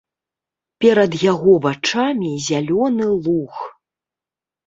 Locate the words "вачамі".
1.65-2.31